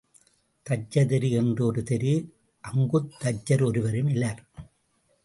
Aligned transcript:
தச்சர் 0.69 1.05
தெரு 1.05 1.29
என்று 1.31 1.65
ஒரு 1.65 1.83
தெரு 1.83 2.33
அங்குத் 2.61 3.11
தச்சர் 3.19 3.63
ஒருவரும் 3.63 4.07
இலர். 4.07 4.37